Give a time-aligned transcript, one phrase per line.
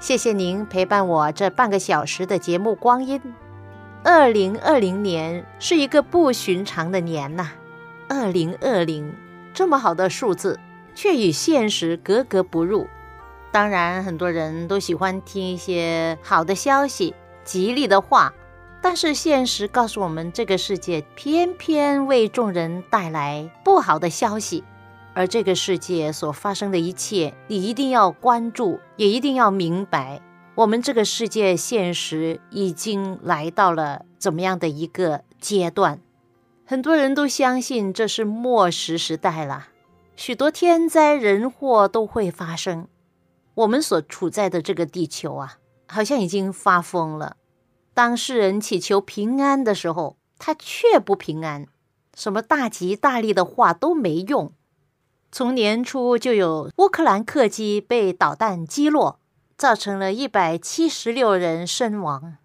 [0.00, 3.20] 谢谢您陪伴我这半个小时的节目光阴。
[4.04, 7.50] 二零二零年是一个不寻常的年呐，
[8.08, 9.12] 二零二零
[9.52, 10.60] 这么好的数字，
[10.94, 12.86] 却与现实格格不入。
[13.50, 17.12] 当然，很多人都喜欢听一些好的消息、
[17.42, 18.32] 吉利的话，
[18.80, 24.62] 但是现实告诉我们，这个世界偏偏为众人带来不好的消息。
[25.18, 30.22] 而这个世界所发生的一切，你一定要关注，也一定要明白，
[30.54, 35.98] 我们这个世界现实已经来到了怎么样的一个阶段？
[36.64, 39.70] 很多人都相信这是末时时代了，
[40.14, 42.86] 许多天灾人祸都会发生。
[43.54, 45.58] 我们所处在的这个地球啊，
[45.88, 47.36] 好像已经发疯了。
[47.92, 51.66] 当世人祈求平安的时候，他却不平安，
[52.14, 54.52] 什么大吉大利的话都没用。
[55.30, 59.20] 从年初就有乌克兰客机被导弹击落，
[59.56, 62.36] 造成了一百七十六人身亡。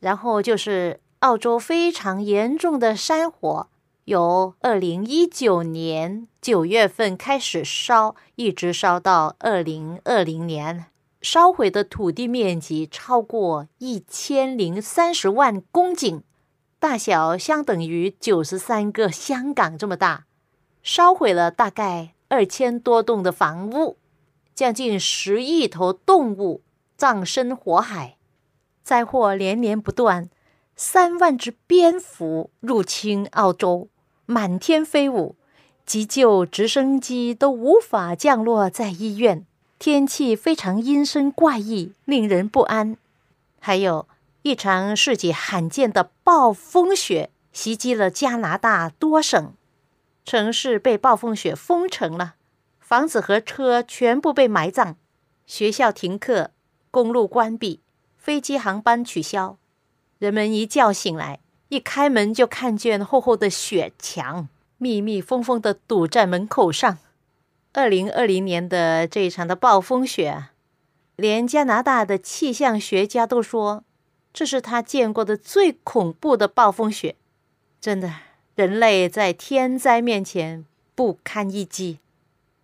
[0.00, 3.68] 然后就是澳洲非常严重的山火，
[4.04, 10.86] 由二零一九年九月份开始烧，一直烧到二零二零年，
[11.20, 16.22] 烧毁的土地面积超过一千零三十万公顷，
[16.78, 20.26] 大小相等于九十三个香港这么大。
[20.82, 23.96] 烧毁了大概二千多栋的房屋，
[24.54, 26.62] 将近十亿头动物
[26.96, 28.16] 葬身火海，
[28.82, 30.30] 灾祸连连不断，
[30.76, 33.88] 三万只蝙蝠入侵澳洲，
[34.26, 35.36] 满天飞舞，
[35.84, 39.44] 急救直升机都无法降落在医院，
[39.78, 42.96] 天气非常阴森怪异，令人不安。
[43.58, 44.06] 还有
[44.42, 49.52] 一场世纪罕见的暴风雪袭击了加拿大多省。
[50.30, 52.36] 城市被暴风雪封城了，
[52.78, 54.94] 房子和车全部被埋葬，
[55.44, 56.52] 学校停课，
[56.92, 57.80] 公路关闭，
[58.16, 59.58] 飞机航班取消。
[60.20, 64.48] 人们一觉醒来，一开门就看见厚厚的雪墙，
[64.78, 66.98] 密密封封的堵在门口上。
[67.72, 70.50] 二零二零年的这一场的暴风雪，
[71.16, 73.82] 连加拿大的气象学家都说，
[74.32, 77.16] 这是他见过的最恐怖的暴风雪，
[77.80, 78.29] 真的。
[78.54, 81.98] 人类在天灾面前不堪一击，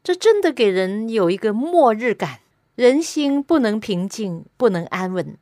[0.02, 2.40] 这真的给人有一个末日感，
[2.74, 5.36] 人心不能平静，不能安稳。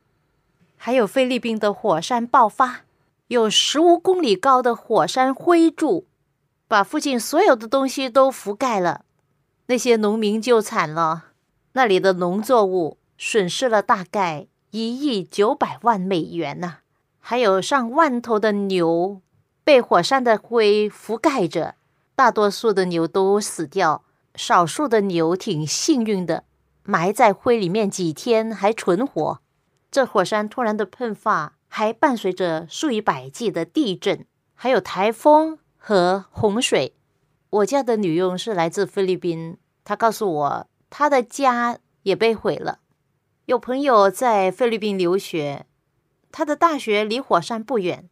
[0.77, 2.81] 还有菲律宾的火山爆发，
[3.27, 6.05] 有十五公里高的火山灰柱，
[6.67, 9.03] 把附近所有的东西都覆盖了，
[9.65, 11.31] 那些农民就惨了，
[11.73, 16.77] 那里的农作物损失了大概一亿九百万美元呢，
[17.19, 19.21] 还有上万头的牛。
[19.65, 21.73] 被火山的灰覆盖着，
[22.15, 24.03] 大多数的牛都死掉，
[24.35, 26.43] 少数的牛挺幸运的，
[26.83, 29.41] 埋在灰里面几天还存活。
[29.89, 36.95] 这火山突然的喷发，还伴随着数以百计的地震，还有台风和洪水。
[37.49, 42.81] 我家的女佣是来自菲律宾，她告诉我，她的家也被毁了。
[43.45, 45.65] 有朋友在菲律宾留学，
[46.31, 48.09] 他的大学离火山不远。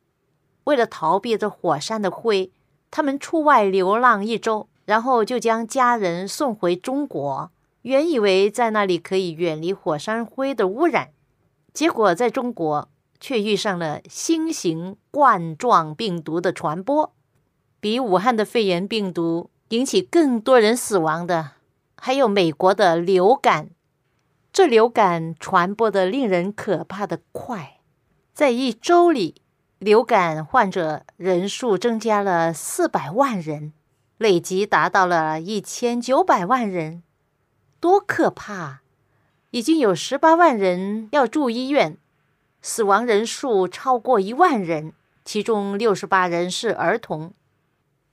[0.66, 2.52] 为了逃避这火山的灰，
[2.90, 7.52] 他们出外流浪一周，然后就将家人送回中国。
[7.82, 11.10] 原以为在那里可以远离火山灰的污染，
[11.74, 12.88] 结果在中国
[13.20, 17.14] 却遇上了新型冠状病毒的传播。
[17.82, 21.52] 比武汉的肺炎病毒引起更多人死亡的，
[21.98, 23.72] 还有美国的流感。
[24.54, 27.80] 这流感传播的令人可怕的快，
[28.34, 29.43] 在一周里。
[29.84, 33.74] 流感患者人数增加了四百万人，
[34.18, 37.04] 累计达到了一千九百万人，
[37.82, 38.80] 多可怕！
[39.52, 41.98] 已经有十八万人要住医院，
[42.62, 44.94] 死亡人数超过一万人，
[45.26, 47.34] 其中六十八人是儿童。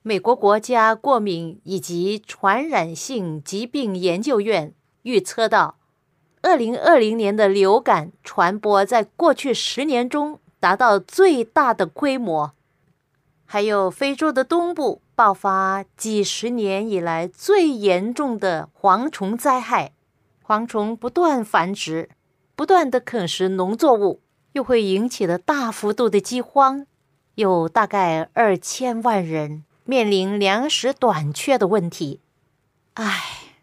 [0.03, 5.77] 美国国家过敏以及传染性疾病研究院预测到，
[6.43, 12.53] 二零二零年的流感传播在过去十年中达到最大的规模。
[13.45, 19.93] 还有非洲的东部爆发几十年以来最严重的蝗虫灾害，
[20.47, 22.11] 蝗虫不断繁殖，
[22.55, 24.21] 不断的啃食农作物，
[24.53, 26.87] 又会引起了大幅度的饥荒，
[27.35, 29.65] 有大概二千万人。
[29.85, 32.21] 面临粮食短缺的问题，
[32.95, 33.57] 唉，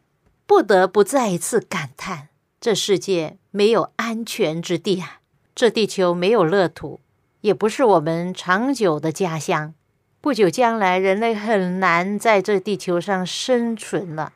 [0.46, 2.28] 不得不再一次感叹：
[2.60, 5.17] 这世界没有安全之地啊！
[5.58, 7.00] 这地球没有乐土，
[7.42, 9.74] 也不是我们长久的家乡。
[10.22, 14.34] 不久将来，人类很难在这地球上生存了。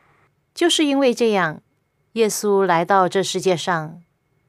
[0.55, 1.61] 就是因为这样，
[2.13, 4.01] 耶稣来到这世界上，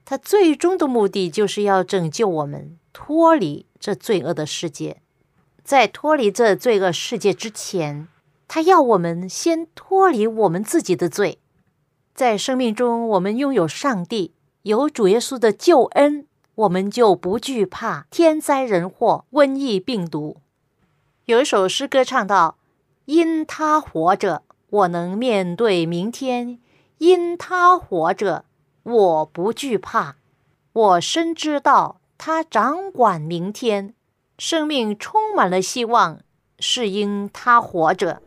[0.07, 5.03] 他最终的目的就是要拯救我们，脱离这罪恶的世界。
[5.63, 8.09] 在脱离这罪恶世界之前，
[8.49, 11.39] 他要我们先脱离我们自己的罪。
[12.15, 14.33] 在生命中，我们拥有上帝，
[14.63, 20.37] 有主耶稣的救恩，我们就不惧怕天灾人祸、瘟疫病毒。
[21.25, 22.59] 有一首诗歌唱到
[23.07, 26.59] ：“因他活着，我能面对明天；
[26.99, 28.45] 因他活着，
[28.83, 30.17] 我不惧怕。
[30.73, 33.95] 我深知道他掌管明天。”
[34.39, 36.21] 生命充满了希望，
[36.59, 38.21] 是因他活着。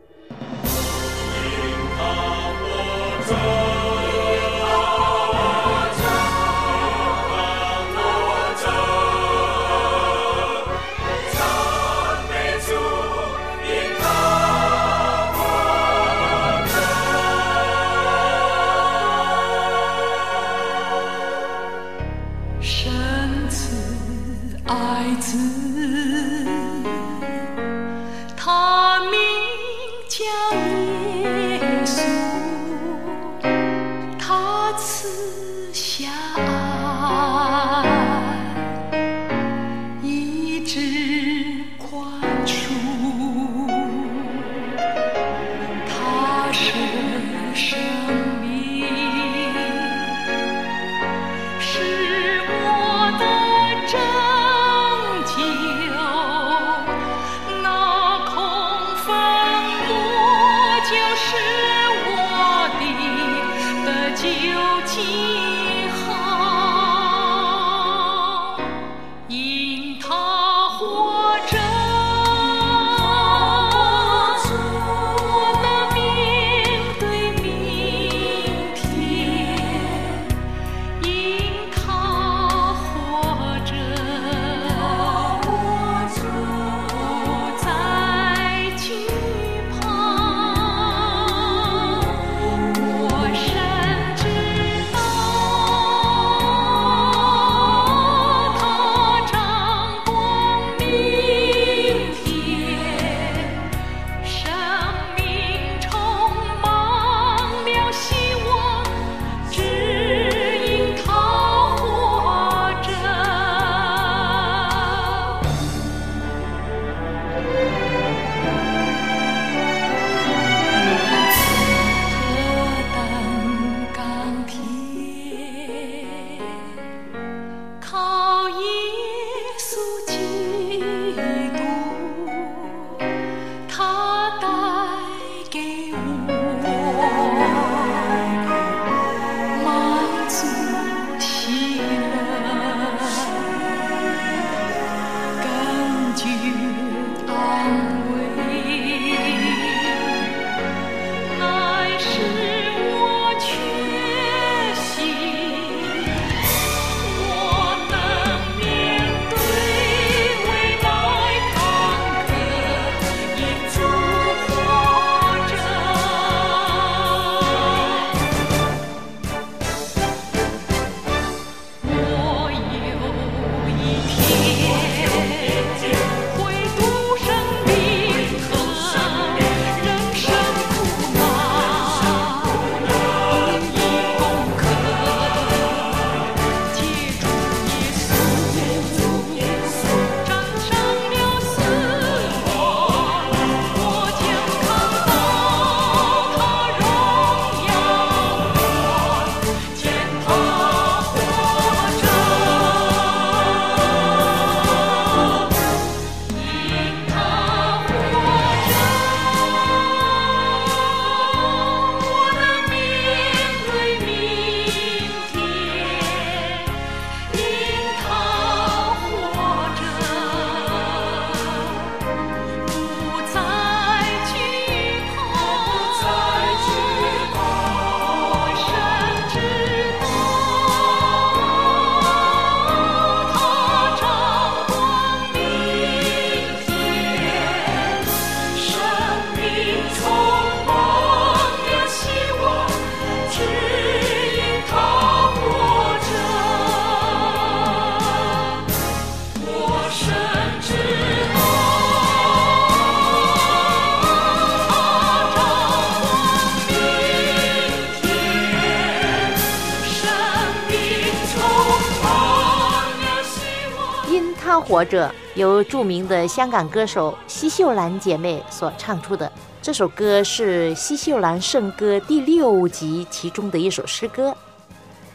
[264.66, 269.30] 活着》由著名的香港歌手奚秀兰姐妹所唱出的。
[269.62, 274.36] 这首歌是奚秀兰圣歌第六集其中的一首诗歌。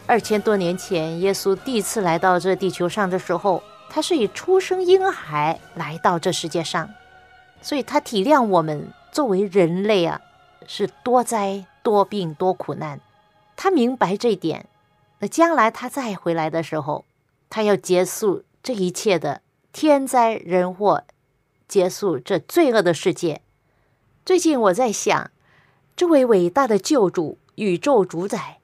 [0.06, 6.88] 二千多年前，耶稣第一次来到这地球上的时候，他是以出生婴孩来到这世界上，
[7.60, 10.18] 所以他体谅我们作为人类啊，
[10.66, 12.98] 是多灾多病多苦难。
[13.54, 14.64] 他明白这一点，
[15.18, 17.04] 那将来他再回来的时候，
[17.50, 19.41] 他要结束这一切的
[19.72, 21.04] 天灾人祸，
[21.66, 23.40] 结束这罪恶的世界。
[24.24, 25.30] 最近我在想，
[25.96, 28.58] 这位伟大的救主、宇宙主宰，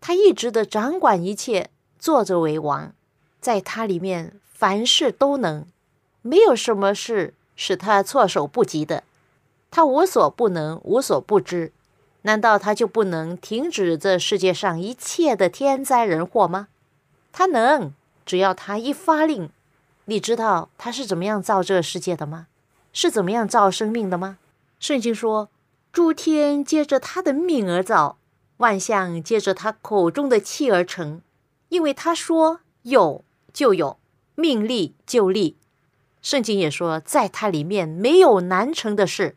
[0.00, 2.94] 他一直的掌管一切，坐着为王，
[3.40, 5.66] 在他里面凡事都能，
[6.22, 9.02] 没有什么事使他措手不及的，
[9.68, 11.72] 他无所不能，无所不知。
[12.22, 16.68] 难道他就不能停止这世界上一切的天灾人祸吗？
[17.32, 17.92] 他能，
[18.24, 19.50] 只要他一发令。
[20.06, 22.46] 你知道他是怎么样造这个世界的吗？
[22.92, 24.38] 是怎么样造生命的吗？
[24.78, 25.48] 圣经说，
[25.92, 28.18] 诸天接着他的命而造，
[28.58, 31.22] 万象接着他口中的气而成。
[31.68, 33.98] 因为他说有就有，
[34.34, 35.56] 命立就立。
[36.20, 39.36] 圣经也说，在他里面没有难成的事。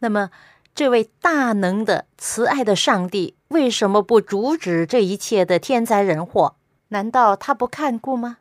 [0.00, 0.30] 那么。
[0.72, 6.54] 这位大能的、慈爱的上帝为什么不阻止这一切的天灾人祸？
[6.88, 8.38] 难道他不看顾吗？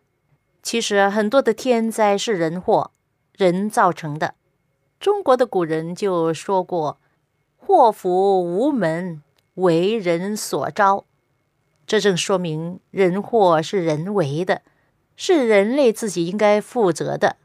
[0.62, 2.92] 其实很多的天灾是人祸，
[3.36, 4.36] 人造成的。
[5.00, 7.00] 中国的古人就说过
[7.58, 9.22] ：“祸福无门，
[9.56, 11.06] 为人所招。”
[11.88, 14.62] 这正说明人祸是人为的，
[15.16, 17.38] 是人类自己应该负责的。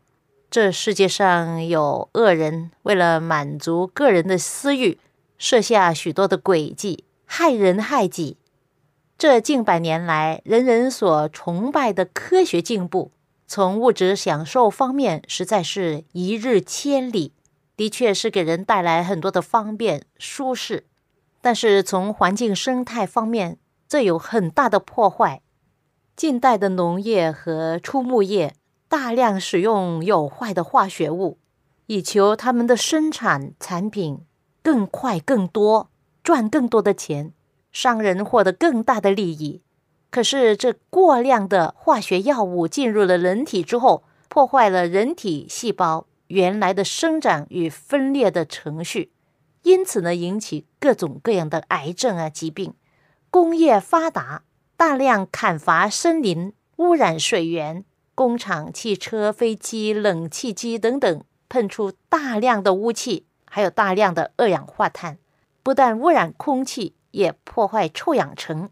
[0.50, 4.98] 这世界上有恶人，为了满足个人的私欲，
[5.38, 8.36] 设下许多的诡计，害人害己。
[9.26, 13.10] 这近百年来，人人所崇拜的科学进步，
[13.46, 17.32] 从物质享受方面，实在是一日千里，
[17.74, 20.84] 的确是给人带来很多的方便舒适。
[21.40, 23.56] 但是从环境生态方面，
[23.88, 25.40] 这有很大的破坏。
[26.14, 28.54] 近代的农业和畜牧业。
[28.88, 31.38] 大量使用有害的化学物，
[31.86, 34.20] 以求他们的生产产品
[34.62, 35.88] 更快、更多，
[36.22, 37.32] 赚更多的钱，
[37.74, 39.60] 商人获得更大的利益。
[40.08, 49.12] 可是，这过量的化学药物进入了人体之后，破坏了人体细胞原来的生长与分裂的程序，
[49.64, 52.72] 因此呢，引起各种各样的癌症啊疾病。
[53.30, 54.44] 工业发达，
[54.76, 57.84] 大量砍伐森林，污染水源。
[58.14, 65.18] 工厂、汽车、飞机、冷气机等等喷出大量的污气，还有大量的二氧化碳，
[65.64, 68.70] 不但污染空气，也破坏臭氧层，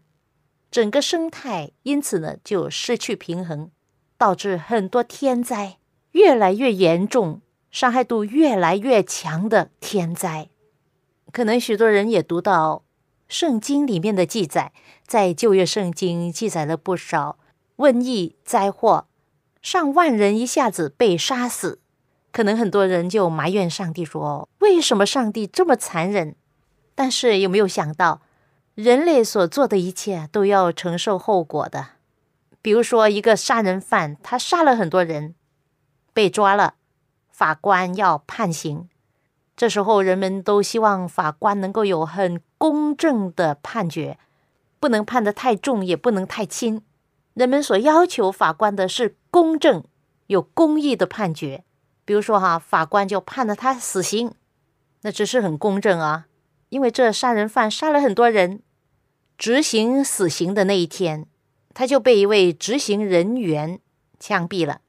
[0.69, 3.71] 整个生态因此呢就失去平衡，
[4.17, 5.77] 导致很多天灾
[6.11, 10.49] 越来越严重，伤害度越来越强的天灾。
[11.31, 12.83] 可能许多人也读到
[13.29, 14.73] 圣经里面的记载，
[15.07, 17.39] 在旧约圣经记载了不少
[17.77, 19.07] 瘟疫灾祸。
[19.61, 21.79] 上万人一下子被杀死，
[22.33, 26.35] 可能很多人就埋怨上帝说：“为什么上帝这么残忍？”
[26.93, 28.21] 但是有没有想到，
[28.75, 31.89] 人类所做的一切都要承受后果的？
[32.61, 35.35] 比如说，一个杀人犯，他杀了很多人，
[36.11, 36.73] 被抓了，
[37.29, 38.89] 法官要判刑，
[39.55, 44.17] 这时候人们都希望法官能够有很公正的判决，
[44.79, 46.81] 不能判得太重，也不能太轻。
[47.35, 49.83] 人们所要求法官的是公正、
[50.27, 51.63] 有公义的判决。
[52.05, 54.33] 比如说，哈，法官就判了他死刑，
[55.01, 56.25] 那只是很公正啊。
[56.73, 58.63] 因为这杀人犯杀了很多人，
[59.37, 61.27] 执行死刑的那一天，
[61.75, 63.79] 他就被一位执行人员
[64.19, 64.81] 枪毙了。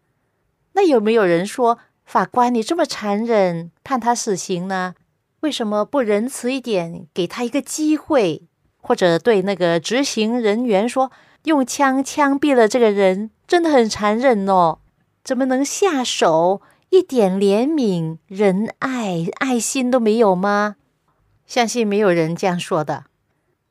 [0.73, 4.95] 那有没有人说，法官你这么残忍，判他死刑呢？
[5.41, 8.45] 为什么不仁慈一点，给他一个机会，
[8.81, 11.13] 或者对那个执行人员说？
[11.45, 14.79] 用枪枪毙了这个人，真的很残忍哦！
[15.23, 16.63] 怎么能下手？
[16.89, 20.77] 一点怜悯、仁爱、爱心都没有吗？
[21.47, 23.05] 相信没有人这样说的。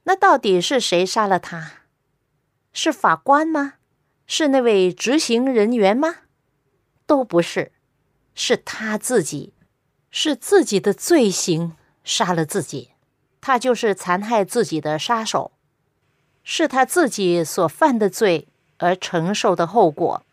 [0.03, 1.73] 那到底是谁杀了他？
[2.73, 3.73] 是法官吗？
[4.25, 6.15] 是那位执行人员吗？
[7.05, 7.71] 都不是，
[8.33, 9.53] 是他自己，
[10.09, 12.91] 是自己的罪行杀了自己，
[13.41, 15.51] 他就是残害自己的杀手。
[16.43, 20.23] 是他自己所犯的罪而承受的后果。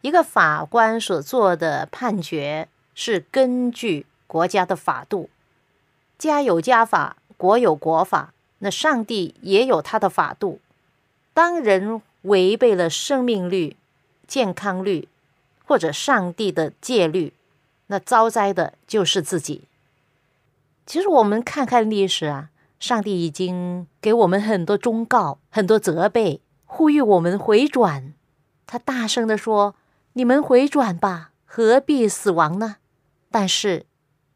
[0.00, 5.30] 一个法官所做的判决是根据国家的法度，
[6.22, 10.60] 家有家法，国有国法，那上帝也有他的法度。
[11.34, 13.76] 当人违背了生命律、
[14.28, 15.08] 健康律，
[15.64, 17.32] 或者上帝的戒律，
[17.88, 19.62] 那遭灾的就是自己。
[20.86, 28.14] 其实我们看看历史啊，上帝已经给我们很多忠告、很多责备，呼吁我们回转。
[28.68, 29.74] 他大声的说
[30.14, 32.76] ：“你们回转吧，何必死亡呢？”
[33.28, 33.86] 但是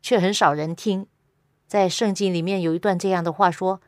[0.02, 1.07] 却很少人听。
[1.66, 3.80] 在圣经里面有一段这样的话说：“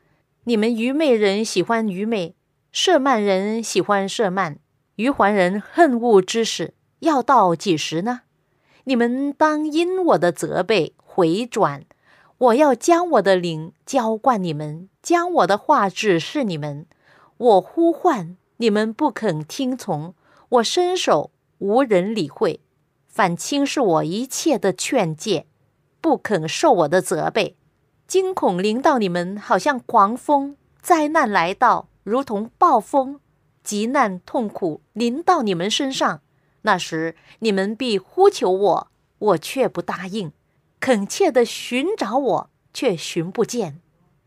[0.43, 2.35] 你们愚昧人喜欢愚昧，
[2.71, 4.59] 涉慢人喜欢涉慢，
[4.95, 6.73] 愚环人恨恶知识。
[6.99, 8.21] 要到几时呢？
[8.83, 11.85] 你们当因我的责备回转。
[12.37, 16.85] 我要将我的灵浇灌你们，将我的话指示你们。
[17.37, 20.13] 我呼唤你们不肯听从，
[20.49, 22.61] 我伸手无人理会，
[23.07, 25.47] 反轻视我一切的劝诫，
[26.01, 27.57] 不肯受我的责备。”
[28.09, 33.19] 惊恐临到你们，好像狂风；灾难来到，如同暴风；
[33.63, 36.23] 急难痛苦临到你们身上，
[36.63, 38.87] 那时你们必呼求我，
[39.19, 40.31] 我却不答应；
[40.79, 43.79] 恳切的寻找我，却寻不见，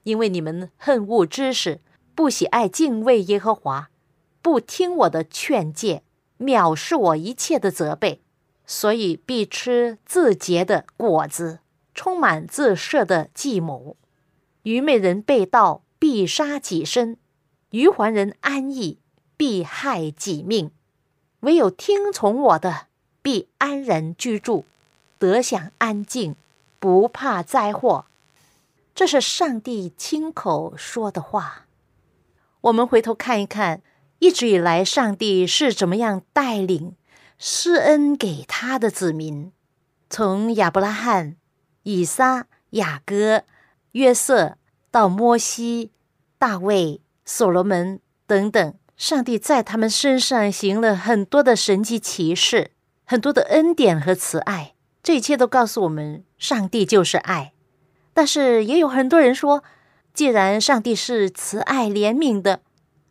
[0.05, 1.81] 因为你们恨恶知识，
[2.15, 3.91] 不喜爱敬畏耶和华，
[4.41, 6.05] 不听我的劝诫，
[6.39, 8.23] 藐视我一切的责备，
[8.65, 11.59] 所以必吃自结的果子。
[11.95, 13.97] 充满自设的计谋，
[14.63, 17.17] 愚昧人被盗必杀己身，
[17.71, 18.99] 愚环人安逸
[19.37, 20.71] 必害己命。
[21.41, 22.87] 唯有听从我的，
[23.21, 24.65] 必安然居住，
[25.19, 26.37] 得享安静，
[26.79, 28.07] 不怕灾祸。
[28.95, 31.67] 这是上帝亲口说的话。
[32.61, 33.83] 我们回头看一看，
[34.21, 36.95] 一直以来上帝是怎么样带领
[37.39, 39.51] 施恩给他的子民，
[40.09, 41.37] 从亚伯拉罕。
[41.83, 43.43] 以撒、雅各、
[43.93, 44.57] 约瑟
[44.91, 45.91] 到摩西、
[46.39, 52.71] 大卫、所罗门等等，上帝在他们身上行了很多的神迹奇事，
[53.05, 54.75] 很多的恩典和慈爱。
[55.03, 57.53] 这一切都告诉我们，上帝就是爱。
[58.15, 59.65] 但是也有很多人说，
[60.15, 62.61] 既然上帝是慈爱怜悯的，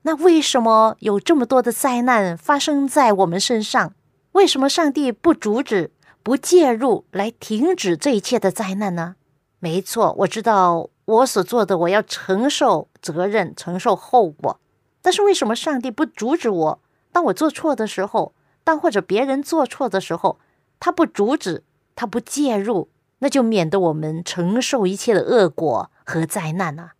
[0.03, 3.93] 那为什么有这么多的灾难发生在我们身上？
[4.31, 5.91] 为什么上帝不阻止？
[6.23, 9.15] 不介入来停止这一切的灾难呢？
[9.59, 14.59] 没错，我知道我所做的，我要承受责任，承受后果。
[15.01, 16.79] 但是为什么上帝不阻止我？
[17.11, 20.39] 当我做错的时候，当或者别人做错的时候，
[20.79, 21.63] 他不阻止，
[21.95, 26.93] 他不介入，那就免得我们承受一切的恶果和灾难啊！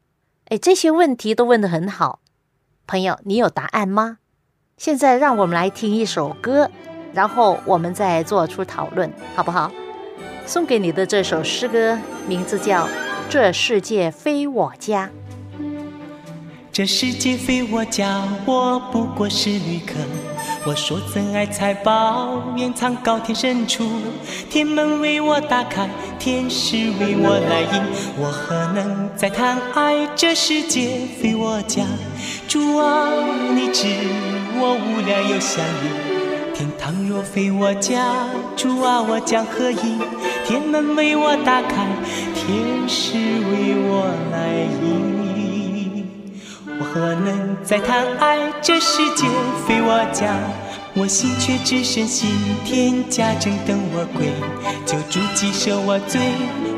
[0.45, 2.19] 哎，这些问题都问得很好，
[2.85, 4.17] 朋友，你有答案吗？
[4.77, 6.69] 现在让我们来听一首歌。
[7.13, 9.71] 然后我们再做出讨论，好不好？
[10.45, 11.97] 送给你的这首诗歌
[12.27, 12.85] 名字叫
[13.29, 15.09] 《这世界非我家》。
[16.73, 19.95] 这世界非我家，我不过是旅客。
[20.65, 23.85] 我说怎爱财宝，掩藏高天深处。
[24.49, 27.83] 天门为我打开，天使为我来迎。
[28.17, 30.07] 我何能再贪爱？
[30.15, 31.83] 这世界非我家。
[32.47, 33.09] 主啊，
[33.53, 33.87] 你知
[34.55, 36.10] 我无聊又想你。
[36.61, 38.13] 天堂若非我家，
[38.55, 39.97] 主啊，我将何意？
[40.45, 41.87] 天门为我打开，
[42.35, 46.05] 天使为我来迎。
[46.79, 48.37] 我何能再谈爱？
[48.61, 49.25] 这世界
[49.65, 50.37] 非我家，
[50.93, 52.29] 我心却只深信
[52.63, 54.27] 天家正等我归。
[54.85, 56.21] 救主既赦我罪，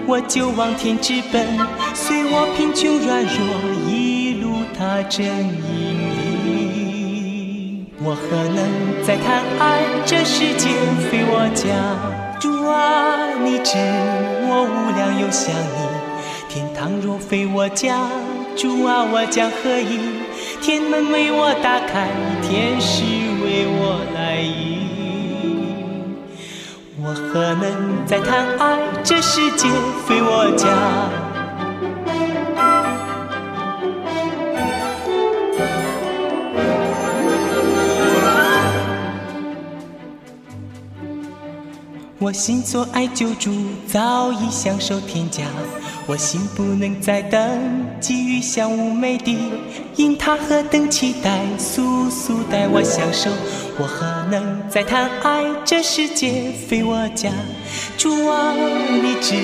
[0.07, 1.45] 我就往天直奔。
[1.93, 6.32] 随我贫穷软弱，一路踏正引领。
[8.05, 9.79] 我何能再谈爱？
[10.05, 10.67] 这世界
[11.09, 11.71] 非我家。
[12.37, 13.77] 主啊，你知
[14.45, 15.87] 我无量又想你。
[16.49, 18.09] 天堂若非我家，
[18.57, 20.01] 主啊，我将何意？
[20.61, 22.09] 天门为我打开，
[22.41, 23.05] 天使
[23.41, 24.83] 为我来迎。
[27.01, 28.79] 我何能再谈爱？
[29.01, 29.69] 这世界
[30.05, 31.22] 非我家。
[42.23, 43.51] 我心所爱救主
[43.85, 45.43] 早已享受天家，
[46.07, 47.59] 我心不能再等，
[47.99, 49.37] 急于向无美的，
[49.97, 53.29] 因他何等期待，速速带我享受。
[53.77, 55.43] 我何能再贪爱？
[55.65, 57.29] 这世界非我家。
[57.97, 59.35] 主啊，你知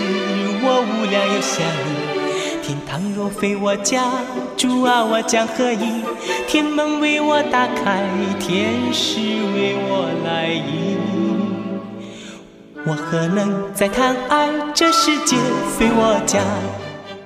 [0.63, 2.63] 我无量又想你。
[2.63, 4.05] 天堂若非我家，
[4.55, 6.01] 主啊，我将何意？
[6.47, 8.05] 天门为我打开，
[8.39, 10.98] 天使为我来迎。
[12.89, 14.49] 我何能再谈爱？
[14.73, 15.37] 这世界
[15.77, 16.43] 非我家。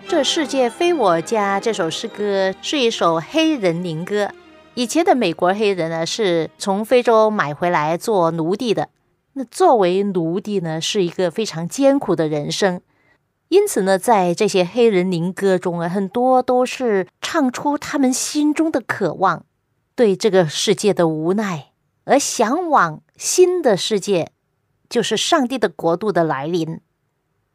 [0.10, 1.58] 这世界非我家。
[1.58, 4.30] 这首诗歌是一首黑人民歌。
[4.74, 8.90] 以前的美国黑人呢，是从非洲买回来做奴隶的。
[9.36, 12.82] 那作为奴隶呢，是一个非常艰苦的人生。
[13.48, 19.46] 因此呢，在这些黑人灵歌中啊，很多都是唱出他们心中的渴望，
[19.96, 21.68] 对这个世界的无奈，
[22.04, 24.32] 而向往新的世界，
[24.94, 26.80] 就是上帝的国度的来临。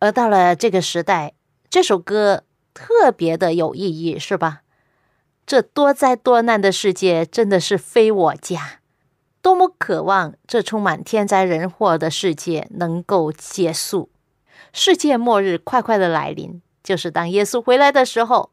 [0.01, 1.35] 而到了这个时代，
[1.71, 2.43] 这首歌
[2.75, 4.63] 特别的有意义，是吧？
[5.47, 8.81] 这多灾多难的世界真的是非我家，
[9.41, 14.11] 多么渴望这充满天灾人祸的世界能够结束。
[14.73, 18.51] 世界末日快快的来临，就是当耶稣回来的时候。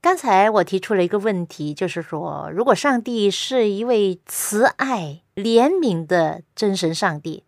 [0.00, 7.44] 刚才我提出了一个问题，就是说，如果上帝是一位慈爱怜悯的真神上帝，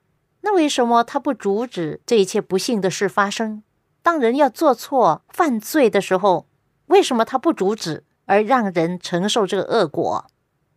[0.46, 3.64] 那为什么他不阻止这一切不幸的事发生？
[4.00, 6.46] 当人要做错犯罪的时候，
[6.86, 10.26] 为什么他不阻止，而让人承受这个恶果？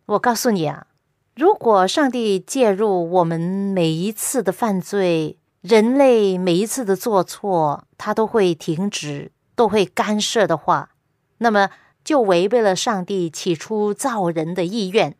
[0.06, 0.88] 我告诉你啊，
[1.36, 10.90] 如果上帝介入我们每一次的犯罪，人类每一次的做错，他都会停止，都会干涉的话，
[11.38, 11.70] 那么
[12.02, 15.16] 就违背了上帝起初造人的意愿，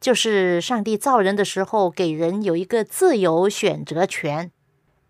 [0.00, 4.50] 就是上帝造人的时候给人有一个自由选择权，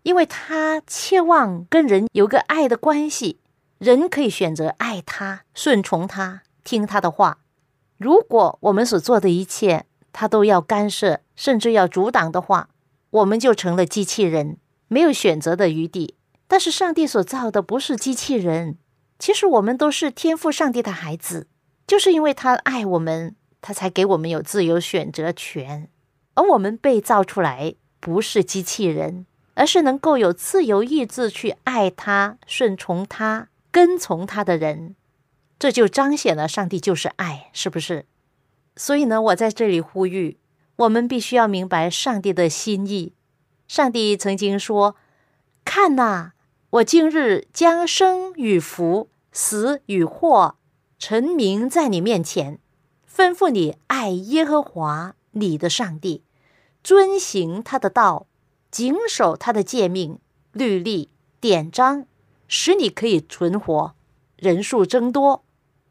[0.03, 3.39] 因为他期望跟人有个爱的关系，
[3.77, 7.39] 人可以选择爱他、顺从他、听他的话。
[7.97, 12.69] 如果我们所做的一切他都要干涉，甚至要阻挡的话，
[13.11, 14.57] 我们就成了机器人。
[14.87, 16.15] 没有选择的余地，
[16.49, 18.77] 但是上帝所造的不是机器人，
[19.17, 21.47] 其实我们都是天赋上帝的孩子，
[21.87, 25.87] 就是因为他爱我们，他才给我们有自由选择权。
[26.33, 34.95] 而我们被造出来不是机器人，而是能够有自由意志去爱他、顺从他、跟从他的人，
[35.59, 38.05] 这就彰显了上帝就是爱，是不是？
[38.75, 40.37] 所以呢，我在这里呼吁，
[40.77, 43.13] 我们必须要明白上帝的心意。
[43.67, 44.95] 上帝曾经说
[45.63, 46.31] ：“看呐，
[46.69, 50.55] 我今日将生与福、死与祸，
[50.97, 52.59] 成名在你面前，
[53.13, 56.23] 吩咐你爱耶和华你的上帝，
[56.81, 58.25] 遵行他的道，
[58.71, 60.17] 谨守他的诫命、
[60.53, 61.09] 律例、
[61.41, 62.05] 典章，
[62.47, 63.93] 使你可以存活，
[64.37, 65.43] 人数增多。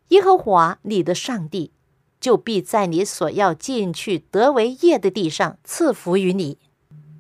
[0.08, 1.72] 耶和华你的上帝
[2.18, 6.58] 就必在你所要进去得为业的地上赐福于你。”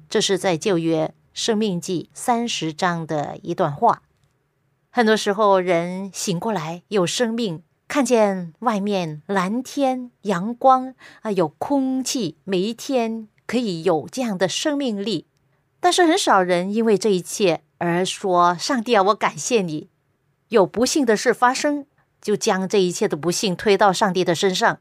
[0.08, 4.02] 这是在旧约生命记三十章的一段话。
[4.90, 15.26] 很多时候，人醒过来有生命，看见外面蓝天、阳光啊，有空气，每一天可以有这样的生命力。
[15.80, 19.88] 但是很少人因为这一切而说：“上帝啊，我感谢你。”
[20.50, 21.84] 有不幸的事发生，
[22.22, 24.76] 就将这一切的不幸推到上帝的身上；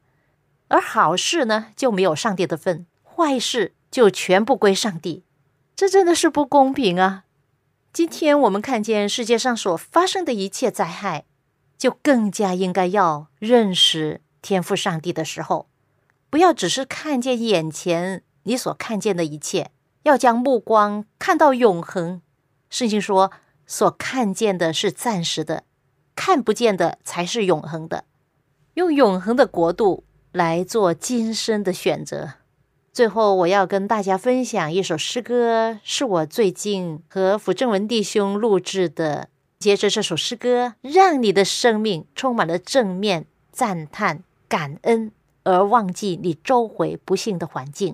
[0.68, 3.74] 而好事呢，就没有上帝的份；坏事。
[3.90, 5.24] 就全部归上帝，
[5.76, 7.24] 这真的是不公平啊！
[7.92, 11.26] 今天我们看见世界上所发生的一切灾害，
[11.80, 15.68] 就更加应该要认识天赋上帝的时候，
[16.30, 19.72] 不要只是看见眼前你所看见的一切，
[20.04, 22.22] 要将目光看到永恒。
[22.70, 23.32] 圣经说，
[23.66, 25.64] 所看见的是暂时的，
[26.16, 28.04] 看不见的才是永恒的。
[28.74, 32.34] 用永恒的国度来做今生的选择。
[32.92, 39.30] 最后，我要跟大家分享一首诗歌，是我最近和福正文弟兄录制的。
[39.60, 45.12] 接着这首诗歌，让你的生命充满了正面赞叹、感恩，
[45.44, 47.94] 而忘记你周围不幸的环境。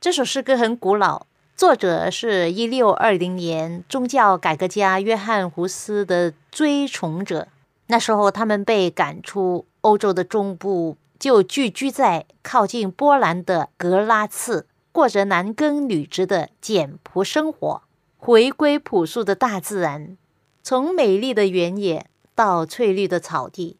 [0.00, 7.48] 这首诗歌很古老，作者是一六二零年宗教改革家约翰胡斯的追崇者。
[7.88, 10.96] 那时候，他们被赶出欧洲的中部。
[11.18, 17.82] 就聚居在靠近波兰的格拉茨，过着男耕女织的简朴生活，
[18.18, 20.16] 回归朴素的大自然。
[20.62, 23.78] 从美丽的原野到翠绿的草地，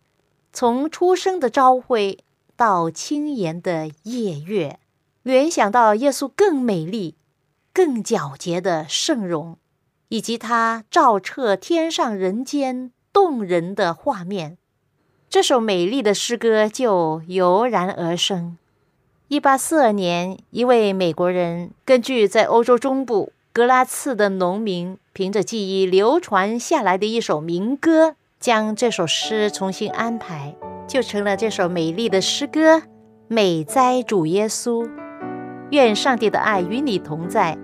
[0.52, 2.18] 从初升的朝晖
[2.56, 4.80] 到轻盈的夜月，
[5.22, 7.14] 联想到耶稣更美丽、
[7.72, 9.56] 更皎洁的圣容，
[10.08, 14.58] 以及他照彻天上人间动人的画面。
[15.30, 18.58] 这首美丽的诗歌就油然而生。
[19.28, 30.56] 一八四二年，一位美国人根据在欧洲中部格拉茨的农民凭着记忆流传下来的一首民歌，将这首诗重新安排，
[30.88, 32.82] 就成了这首美丽的诗歌。
[33.28, 34.88] 美哉主耶稣！
[35.70, 37.58] 愿上帝的爱与你同在。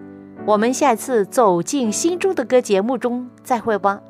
[0.47, 4.03] 我们下次走进心中的歌节目中再会吧。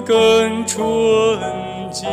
[0.00, 0.80] 更纯
[1.90, 2.06] 洁，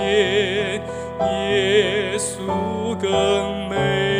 [1.19, 4.12] 耶稣更美。